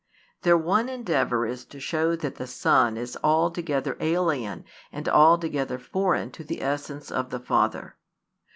[0.41, 6.31] Their one endeavour is to show that the Son is altogether alien and altogether foreign
[6.31, 7.97] to the essence of the Father.